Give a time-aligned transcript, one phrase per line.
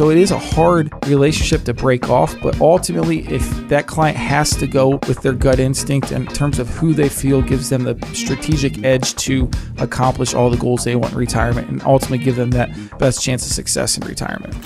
[0.00, 4.56] So it is a hard relationship to break off, but ultimately, if that client has
[4.56, 7.98] to go with their gut instinct in terms of who they feel gives them the
[8.14, 12.50] strategic edge to accomplish all the goals they want in retirement and ultimately give them
[12.52, 14.56] that best chance of success in retirement.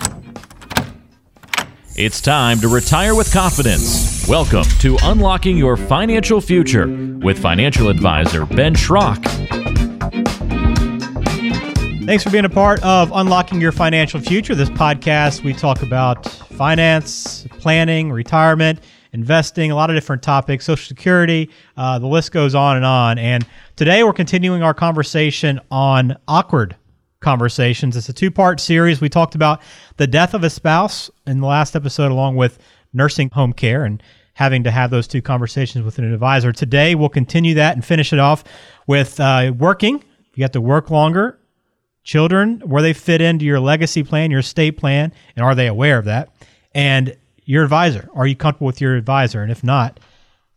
[1.96, 4.28] It's time to retire with confidence.
[4.28, 9.74] Welcome to Unlocking Your Financial Future with financial advisor Ben Schrock.
[12.04, 14.54] Thanks for being a part of Unlocking Your Financial Future.
[14.54, 18.80] This podcast, we talk about finance, planning, retirement,
[19.14, 21.48] investing, a lot of different topics, Social Security,
[21.78, 23.18] uh, the list goes on and on.
[23.18, 26.76] And today we're continuing our conversation on awkward
[27.20, 27.96] conversations.
[27.96, 29.00] It's a two part series.
[29.00, 29.62] We talked about
[29.96, 32.59] the death of a spouse in the last episode, along with
[32.92, 34.02] nursing home care and
[34.34, 36.52] having to have those two conversations with an advisor.
[36.52, 38.45] Today, we'll continue that and finish it off
[38.86, 40.04] with uh, working.
[40.34, 41.38] You have to work longer.
[42.04, 45.98] Children, where they fit into your legacy plan, your estate plan, and are they aware
[45.98, 46.28] of that?
[46.74, 48.08] And your advisor.
[48.14, 49.42] Are you comfortable with your advisor?
[49.42, 50.01] And if not,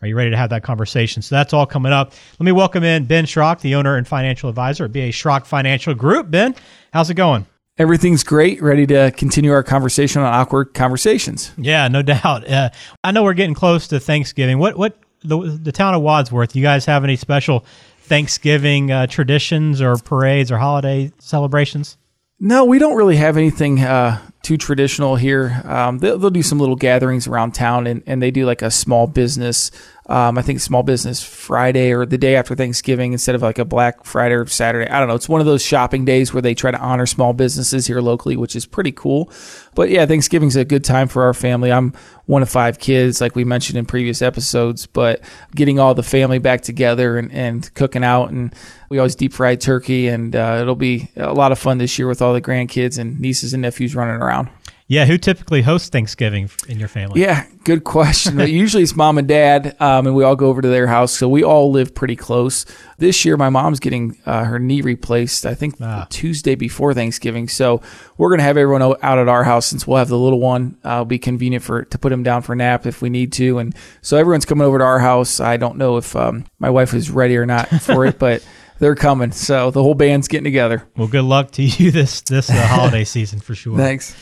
[0.01, 1.21] are you ready to have that conversation?
[1.21, 2.13] So that's all coming up.
[2.39, 5.93] Let me welcome in Ben Schrock, the owner and financial advisor at BA Schrock Financial
[5.93, 6.29] Group.
[6.29, 6.55] Ben,
[6.93, 7.45] how's it going?
[7.79, 8.61] Everything's great.
[8.61, 11.51] Ready to continue our conversation on awkward conversations.
[11.57, 12.47] Yeah, no doubt.
[12.47, 12.69] Uh,
[13.03, 14.59] I know we're getting close to Thanksgiving.
[14.59, 16.55] What what the the town of Wadsworth?
[16.55, 17.65] You guys have any special
[18.07, 21.97] Thanksgiving uh, traditions or parades or holiday celebrations?
[22.39, 25.61] No, we don't really have anything uh, too traditional here.
[25.65, 28.69] Um, they'll, they'll, do some little gatherings around town, and, and they do like a
[28.69, 29.71] small business
[30.09, 33.65] um, I think Small Business Friday or the day after Thanksgiving instead of like a
[33.65, 34.89] Black Friday or Saturday.
[34.89, 35.15] I don't know.
[35.15, 38.37] It's one of those shopping days where they try to honor small businesses here locally,
[38.37, 39.29] which is pretty cool.
[39.75, 41.73] But yeah, Thanksgiving's a good time for our family.
[41.73, 41.91] I'm
[42.25, 45.19] one of five kids, like we mentioned in previous episodes, but
[45.53, 48.55] getting all the family back together and, and cooking out and
[48.89, 52.07] we always deep fried turkey and uh, it'll be a lot of fun this year
[52.07, 54.49] with all the grandkids and nieces and nephews running around.
[54.89, 57.19] Yeah, who typically hosts Thanksgiving in your family?
[57.19, 58.39] Yeah, good question.
[58.47, 61.11] Usually it's mom and dad, um, and we all go over to their house.
[61.11, 62.65] So we all live pretty close.
[62.97, 65.45] This year, my mom's getting uh, her knee replaced.
[65.45, 66.07] I think ah.
[66.09, 67.49] Tuesday before Thanksgiving.
[67.49, 67.81] So
[68.17, 70.77] we're gonna have everyone out at our house since we'll have the little one.
[70.85, 73.33] Uh, it'll be convenient for to put him down for a nap if we need
[73.33, 73.59] to.
[73.59, 75.41] And so everyone's coming over to our house.
[75.41, 78.41] I don't know if um, my wife is ready or not for it, but
[78.79, 79.33] they're coming.
[79.33, 80.87] So the whole band's getting together.
[80.95, 83.75] Well, good luck to you this this uh, holiday season for sure.
[83.75, 84.15] Thanks.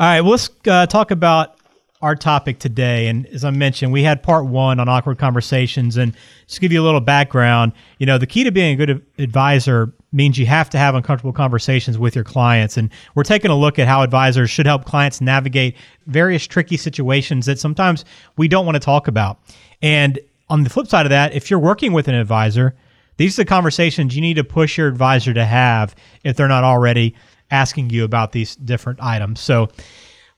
[0.00, 1.56] All right, well, let's uh, talk about
[2.00, 3.08] our topic today.
[3.08, 5.98] And as I mentioned, we had part one on awkward conversations.
[5.98, 6.14] And
[6.46, 9.04] just to give you a little background, you know, the key to being a good
[9.18, 12.78] advisor means you have to have uncomfortable conversations with your clients.
[12.78, 17.44] And we're taking a look at how advisors should help clients navigate various tricky situations
[17.44, 18.06] that sometimes
[18.38, 19.38] we don't want to talk about.
[19.82, 20.18] And
[20.48, 22.74] on the flip side of that, if you're working with an advisor,
[23.18, 25.94] these are the conversations you need to push your advisor to have
[26.24, 27.14] if they're not already
[27.50, 29.40] asking you about these different items.
[29.40, 29.68] So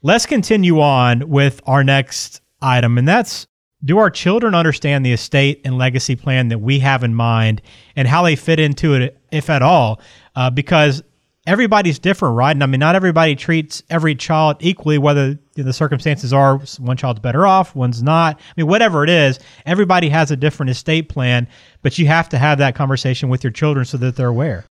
[0.02, 3.46] let's continue on with our next item, and that's
[3.84, 7.60] do our children understand the estate and legacy plan that we have in mind
[7.96, 10.00] and how they fit into it, if at all?
[10.36, 11.02] Uh, because
[11.46, 12.52] everybody's different, right?
[12.52, 17.20] And I mean, not everybody treats every child equally, whether the circumstances are one child's
[17.20, 18.36] better off, one's not.
[18.36, 21.48] I mean, whatever it is, everybody has a different estate plan,
[21.82, 24.64] but you have to have that conversation with your children so that they're aware.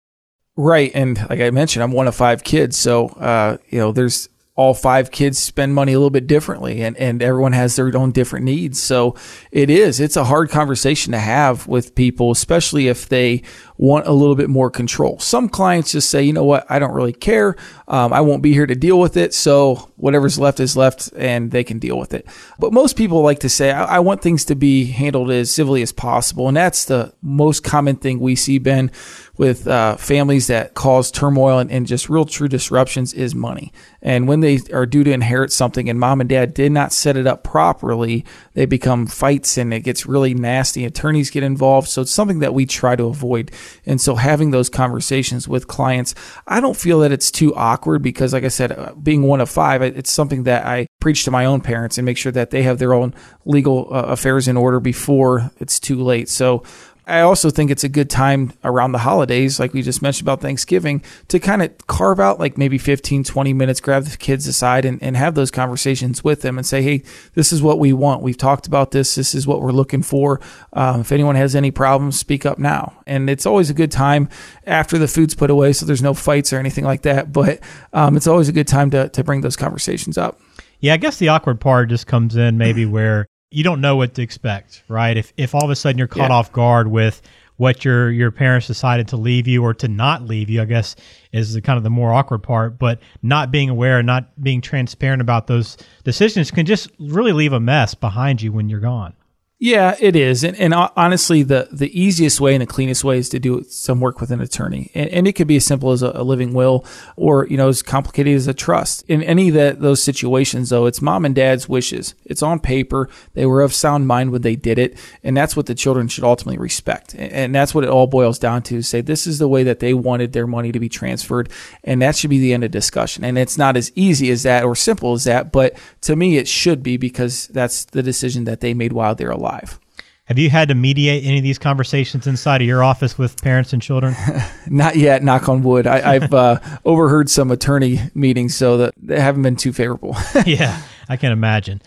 [0.61, 4.27] Right, and like I mentioned, I'm one of five kids, so uh, you know, there's
[4.59, 8.11] all five kids spend money a little bit differently and, and everyone has their own
[8.11, 8.83] different needs.
[8.83, 9.15] So
[9.51, 13.41] it is, it's a hard conversation to have with people, especially if they
[13.77, 15.17] want a little bit more control.
[15.19, 17.55] Some clients just say, you know what, I don't really care.
[17.87, 19.33] Um, I won't be here to deal with it.
[19.33, 22.27] So whatever's left is left and they can deal with it.
[22.59, 25.81] But most people like to say, I, I want things to be handled as civilly
[25.81, 26.49] as possible.
[26.49, 28.91] And that's the most common thing we see, Ben,
[29.37, 33.71] with uh, families that cause turmoil and, and just real true disruptions is money.
[34.01, 37.17] And when they are due to inherit something and mom and dad did not set
[37.17, 40.85] it up properly, they become fights and it gets really nasty.
[40.85, 41.89] Attorneys get involved.
[41.89, 43.51] So it's something that we try to avoid.
[43.85, 46.15] And so having those conversations with clients,
[46.47, 49.49] I don't feel that it's too awkward because, like I said, uh, being one of
[49.49, 52.63] five, it's something that I preach to my own parents and make sure that they
[52.63, 53.13] have their own
[53.45, 56.29] legal uh, affairs in order before it's too late.
[56.29, 56.63] So
[57.09, 60.41] I also think it's a good time around the holidays, like we just mentioned about
[60.41, 64.85] Thanksgiving, to kind of carve out like maybe 15, 20 minutes, grab the kids aside
[64.85, 67.03] and, and have those conversations with them and say, hey,
[67.33, 68.21] this is what we want.
[68.21, 69.15] We've talked about this.
[69.15, 70.39] This is what we're looking for.
[70.73, 73.01] Um, if anyone has any problems, speak up now.
[73.07, 74.29] And it's always a good time
[74.67, 77.33] after the food's put away, so there's no fights or anything like that.
[77.39, 77.61] But
[77.93, 80.41] um, it's always a good time to, to bring those conversations up.
[80.81, 84.13] Yeah, I guess the awkward part just comes in maybe where you don't know what
[84.15, 85.17] to expect, right?
[85.17, 86.35] If if all of a sudden you're caught yeah.
[86.35, 87.21] off guard with
[87.59, 90.61] what your your parents decided to leave you or to not leave you.
[90.61, 90.95] I guess
[91.33, 92.79] is the kind of the more awkward part.
[92.79, 97.51] But not being aware and not being transparent about those decisions can just really leave
[97.51, 99.13] a mess behind you when you're gone.
[99.61, 100.45] Yeah, it is.
[100.45, 103.65] And, and uh, honestly, the, the easiest way and the cleanest way is to do
[103.67, 104.89] some work with an attorney.
[104.95, 106.85] And, and it could be as simple as a, a, living will
[107.17, 109.03] or, you know, as complicated as a trust.
[109.09, 112.15] In any of those situations, though, it's mom and dad's wishes.
[112.23, 113.09] It's on paper.
[113.33, 114.97] They were of sound mind when they did it.
[115.25, 117.13] And that's what the children should ultimately respect.
[117.17, 119.93] And that's what it all boils down to say this is the way that they
[119.93, 121.49] wanted their money to be transferred.
[121.83, 123.25] And that should be the end of discussion.
[123.25, 125.51] And it's not as easy as that or simple as that.
[125.51, 129.31] But to me, it should be because that's the decision that they made while they're
[129.31, 129.79] alive alive.
[130.25, 133.73] Have you had to mediate any of these conversations inside of your office with parents
[133.73, 134.15] and children?
[134.67, 135.87] Not yet, knock on wood.
[135.87, 140.15] I, have uh, overheard some attorney meetings, so that they haven't been too favorable.
[140.45, 141.81] yeah, I can imagine.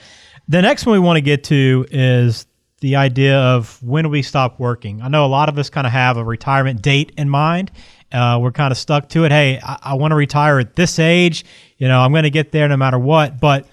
[0.49, 2.47] The next one we want to get to is
[2.81, 5.03] the idea of when we stop working?
[5.03, 7.71] I know a lot of us kind of have a retirement date in mind.
[8.11, 9.31] Uh, we're kind of stuck to it.
[9.31, 11.45] Hey, I, I want to retire at this age.
[11.79, 13.39] You know, I'm going to get there no matter what.
[13.39, 13.69] But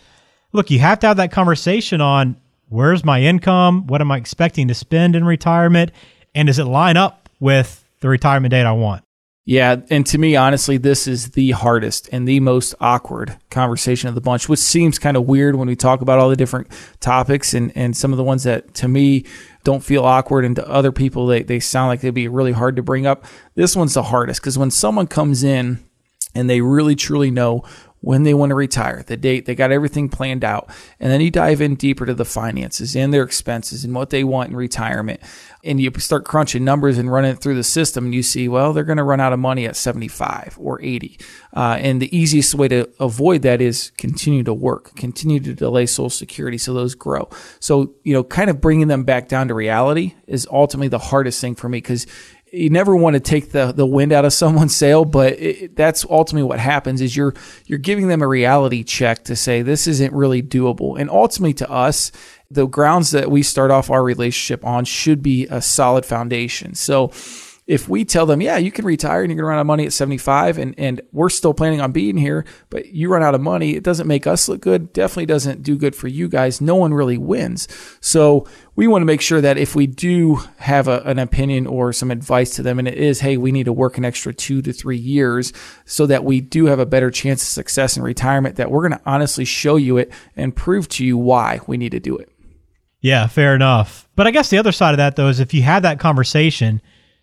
[0.53, 2.39] look, you have to have that conversation on
[2.69, 3.87] where's my income?
[3.87, 5.91] What am I expecting to spend in retirement?
[6.33, 9.03] And does it line up with the retirement date I want?
[9.45, 14.13] Yeah, and to me, honestly, this is the hardest and the most awkward conversation of
[14.13, 16.67] the bunch, which seems kind of weird when we talk about all the different
[16.99, 19.25] topics and, and some of the ones that to me
[19.63, 22.75] don't feel awkward and to other people they, they sound like they'd be really hard
[22.75, 23.25] to bring up.
[23.55, 25.83] This one's the hardest because when someone comes in
[26.35, 27.63] and they really truly know
[28.01, 30.69] when they want to retire, the date, they got everything planned out.
[30.99, 34.23] And then you dive in deeper to the finances and their expenses and what they
[34.23, 35.19] want in retirement.
[35.63, 38.71] And you start crunching numbers and running it through the system and you see, well,
[38.71, 41.19] they're going to run out of money at 75 or 80.
[41.53, 45.85] Uh, and the easiest way to avoid that is continue to work, continue to delay
[45.85, 47.27] Social Security so those grow.
[47.59, 51.41] So, you know, kind of bringing them back down to reality is ultimately the hardest
[51.41, 52.07] thing for me because
[52.51, 56.05] you never want to take the, the wind out of someone's sail, but it, that's
[56.09, 57.33] ultimately what happens is you're
[57.65, 60.99] you're giving them a reality check to say this isn't really doable.
[60.99, 62.11] And ultimately to us,
[62.51, 66.73] the grounds that we start off our relationship on should be a solid foundation.
[66.75, 67.11] So
[67.69, 69.67] if we tell them, yeah, you can retire and you're going to run out of
[69.67, 73.35] money at 75 and, and we're still planning on being here, but you run out
[73.35, 74.91] of money, it doesn't make us look good.
[74.91, 76.61] Definitely doesn't do good for you guys.
[76.61, 77.67] No one really wins.
[78.01, 81.93] So we want to make sure that if we do have a, an opinion or
[81.93, 84.63] some advice to them, and it is, hey, we need to work an extra two
[84.63, 85.53] to three years
[85.85, 88.99] so that we do have a better chance of success in retirement, that we're going
[88.99, 92.31] to honestly show you it and prove to you why we need to do it.
[92.99, 94.09] Yeah, fair enough.
[94.15, 96.81] But I guess the other side of that, though, is if you have that conversation,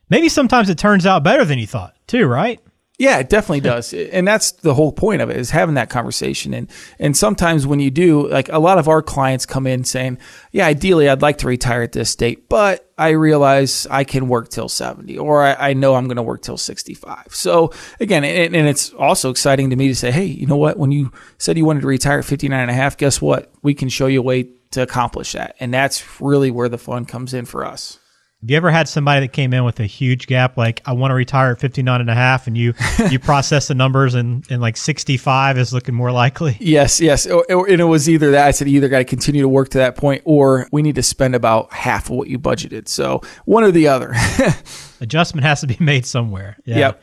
[0.08, 2.60] maybe sometimes it turns out better than you thought, too, right?
[2.98, 3.92] Yeah, it definitely does.
[3.92, 6.54] And that's the whole point of it is having that conversation.
[6.54, 10.18] And and sometimes when you do, like a lot of our clients come in saying,
[10.52, 14.48] Yeah, ideally I'd like to retire at this date, but I realize I can work
[14.48, 17.26] till 70 or I, I know I'm going to work till 65.
[17.30, 20.78] So again, and, and, it's also exciting to me to say, Hey, you know what?
[20.78, 23.52] When you said you wanted to retire at 59 and a half, guess what?
[23.62, 25.56] We can show you a way to accomplish that.
[25.60, 27.98] And that's really where the fun comes in for us.
[28.42, 31.10] Have you ever had somebody that came in with a huge gap, like I want
[31.10, 32.74] to retire at 59 and a half, and you
[33.10, 36.56] you process the numbers and, and like 65 is looking more likely?
[36.60, 37.26] Yes, yes.
[37.26, 39.70] Oh, oh, and it was either that I said either got to continue to work
[39.70, 42.88] to that point or we need to spend about half of what you budgeted.
[42.88, 44.12] So one or the other.
[45.00, 46.58] Adjustment has to be made somewhere.
[46.66, 46.78] Yeah.
[46.78, 47.02] Yep.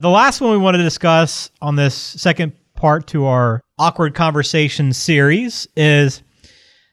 [0.00, 4.92] The last one we want to discuss on this second part to our awkward conversation
[4.92, 6.22] series is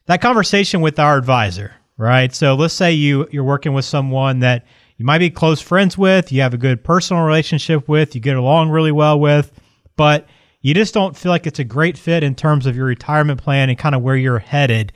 [0.06, 2.34] that conversation with our advisor right?
[2.34, 4.66] So let's say you you're working with someone that
[4.98, 8.38] you might be close friends with, you have a good personal relationship with, you get
[8.38, 9.52] along really well with,
[9.96, 10.28] but
[10.62, 13.70] you just don't feel like it's a great fit in terms of your retirement plan
[13.70, 14.94] and kind of where you're headed.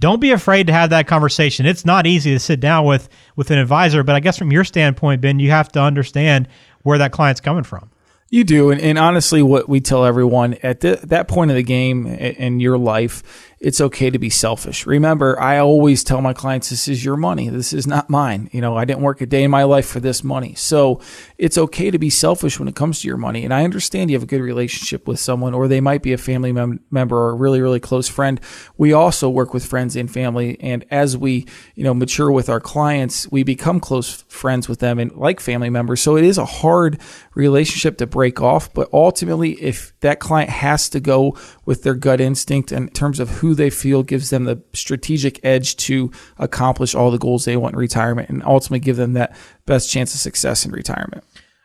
[0.00, 1.66] Don't be afraid to have that conversation.
[1.66, 4.64] It's not easy to sit down with with an advisor, but I guess from your
[4.64, 6.48] standpoint, Ben, you have to understand
[6.82, 7.90] where that client's coming from.
[8.30, 11.62] You do, and, and honestly, what we tell everyone at the, that point of the
[11.62, 13.22] game in your life
[13.60, 14.86] it's okay to be selfish.
[14.86, 17.48] Remember, I always tell my clients, this is your money.
[17.48, 18.48] This is not mine.
[18.52, 20.54] You know, I didn't work a day in my life for this money.
[20.54, 21.00] So
[21.38, 23.44] it's okay to be selfish when it comes to your money.
[23.44, 26.18] And I understand you have a good relationship with someone, or they might be a
[26.18, 28.40] family mem- member or a really, really close friend.
[28.76, 30.56] We also work with friends and family.
[30.60, 35.00] And as we, you know, mature with our clients, we become close friends with them
[35.00, 36.00] and like family members.
[36.00, 37.00] So it is a hard
[37.34, 38.72] relationship to break off.
[38.72, 41.36] But ultimately, if that client has to go
[41.68, 45.76] with their gut instinct in terms of who they feel gives them the strategic edge
[45.76, 49.90] to accomplish all the goals they want in retirement and ultimately give them that best
[49.90, 51.22] chance of success in retirement.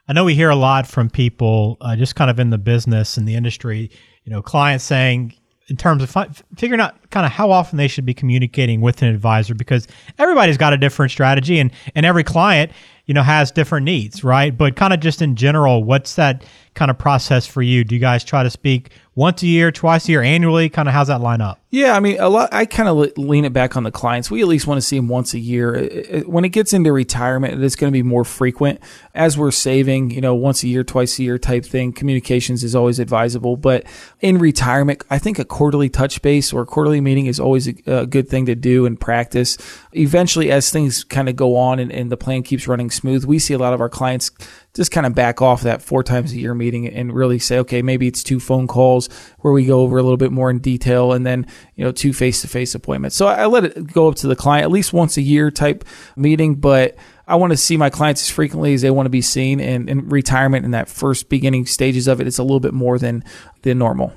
[0.10, 3.15] I know we hear a lot from people uh, just kind of in the business
[3.15, 3.91] and the industry,
[4.25, 5.36] you know, clients saying,
[5.69, 9.01] in terms of fi- figuring out kind of how often they should be communicating with
[9.03, 9.88] an advisor because
[10.19, 12.74] everybody's got a different strategy and and every client
[13.05, 16.43] you know has different needs right but kind of just in general what's that
[16.74, 20.07] kind of process for you do you guys try to speak once a year twice
[20.07, 22.53] a year annually kind of how's that line up yeah, I mean, a lot.
[22.53, 24.29] I kind of lean it back on the clients.
[24.29, 26.22] We at least want to see them once a year.
[26.27, 28.79] When it gets into retirement, it's going to be more frequent.
[29.15, 31.91] As we're saving, you know, once a year, twice a year type thing.
[31.91, 33.86] Communications is always advisable, but
[34.22, 38.05] in retirement, I think a quarterly touch base or quarterly meeting is always a, a
[38.05, 39.57] good thing to do and practice.
[39.93, 43.39] Eventually, as things kind of go on and, and the plan keeps running smooth, we
[43.39, 44.31] see a lot of our clients
[44.73, 47.81] just kind of back off that four times a year meeting and really say, okay,
[47.81, 49.07] maybe it's two phone calls
[49.39, 51.45] where we go over a little bit more in detail and then,
[51.75, 53.15] you know, two face to face appointments.
[53.15, 55.83] So I let it go up to the client at least once a year type
[56.15, 56.95] meeting, but
[57.27, 59.89] I want to see my clients as frequently as they want to be seen and
[59.89, 63.23] in retirement in that first beginning stages of it, it's a little bit more than,
[63.62, 64.13] than normal.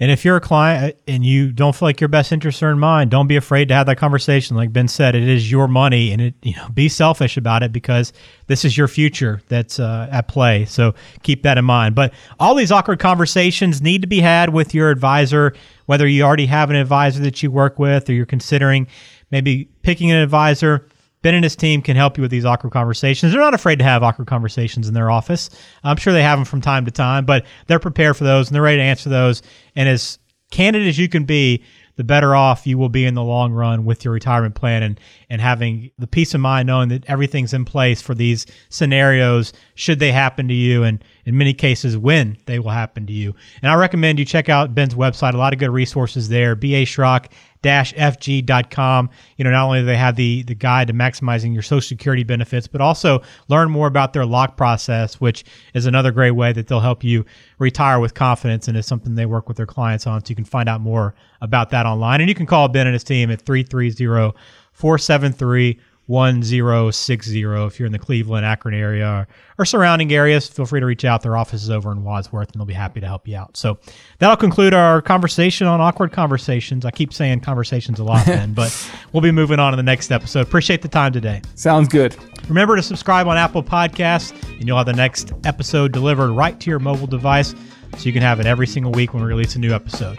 [0.00, 2.70] And if you're a client uh, and you don't feel like your best interests are
[2.70, 4.56] in mind, don't be afraid to have that conversation.
[4.56, 7.72] Like Ben said, it is your money, and it you know be selfish about it
[7.72, 8.12] because
[8.46, 10.64] this is your future that's uh, at play.
[10.66, 11.94] So keep that in mind.
[11.94, 15.54] But all these awkward conversations need to be had with your advisor,
[15.86, 18.86] whether you already have an advisor that you work with or you're considering
[19.30, 20.86] maybe picking an advisor
[21.22, 23.32] Ben and his team can help you with these awkward conversations.
[23.32, 25.50] They're not afraid to have awkward conversations in their office.
[25.82, 28.54] I'm sure they have them from time to time, but they're prepared for those and
[28.54, 29.42] they're ready to answer those.
[29.74, 30.18] And as
[30.50, 31.64] candid as you can be,
[31.98, 35.00] the better off you will be in the long run with your retirement plan and,
[35.28, 39.98] and having the peace of mind knowing that everything's in place for these scenarios should
[39.98, 43.34] they happen to you and in many cases when they will happen to you.
[43.60, 46.86] And I recommend you check out Ben's website, a lot of good resources there, BA
[46.86, 49.10] Schrock fg.com.
[49.36, 52.24] You know, not only do they have the the guide to maximizing your social security
[52.24, 56.68] benefits, but also learn more about their lock process, which is another great way that
[56.68, 57.24] they'll help you
[57.58, 60.24] retire with confidence and is something they work with their clients on.
[60.24, 62.20] So you can find out more about that online.
[62.20, 64.36] And you can call Ben and his team at 330
[64.72, 70.48] 473 1060 if you're in the Cleveland, Akron area or, or, surrounding areas.
[70.48, 71.22] Feel free to reach out.
[71.22, 73.58] Their office is over in Wadsworth and they'll be happy to help you out.
[73.58, 73.78] So
[74.18, 76.86] that'll conclude our conversation on awkward conversations.
[76.86, 78.74] I keep saying conversations a lot, Ben, but
[79.12, 80.40] we'll be moving on in the next episode.
[80.40, 81.42] Appreciate the time today.
[81.54, 82.16] Sounds good.
[82.48, 86.70] Remember to subscribe on Apple Podcasts and you'll have the next episode delivered right to
[86.70, 87.54] your mobile device
[87.98, 90.18] so you can have it every single week when we release a new episode.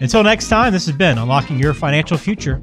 [0.00, 2.60] Until next time, this has been Unlocking Your Financial Future.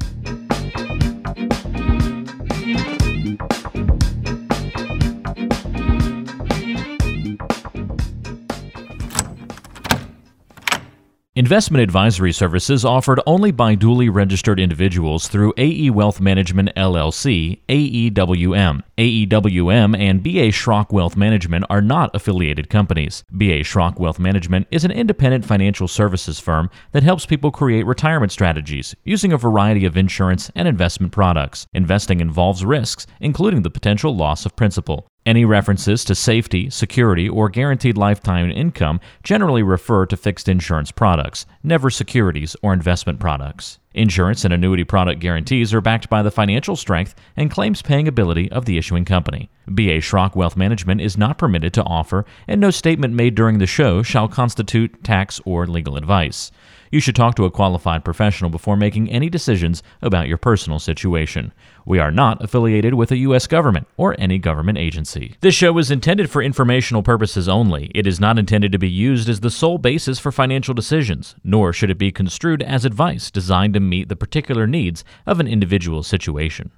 [11.38, 18.82] Investment advisory services offered only by duly registered individuals through AE Wealth Management LLC, AEWM.
[18.98, 23.26] AEWM and BA Schrock Wealth Management are not affiliated companies.
[23.30, 28.32] BA Schrock Wealth Management is an independent financial services firm that helps people create retirement
[28.32, 31.68] strategies using a variety of insurance and investment products.
[31.74, 35.06] Investing involves risks, including the potential loss of principal.
[35.26, 41.48] Any references to safety, security, or guaranteed lifetime income generally refer to fixed insurance products,
[41.64, 43.80] never securities or investment products.
[43.96, 48.52] Insurance and annuity product guarantees are backed by the financial strength and claims paying ability
[48.52, 49.50] of the issuing company.
[49.70, 53.66] BA Schrock Wealth Management is not permitted to offer, and no statement made during the
[53.66, 56.52] show shall constitute tax or legal advice.
[56.92, 61.52] You should talk to a qualified professional before making any decisions about your personal situation.
[61.86, 63.48] We are not affiliated with a U.S.
[63.48, 65.36] government or any government agency.
[65.42, 67.92] This show is intended for informational purposes only.
[67.94, 71.74] It is not intended to be used as the sole basis for financial decisions, nor
[71.74, 76.04] should it be construed as advice designed to meet the particular needs of an individual
[76.04, 76.72] situation.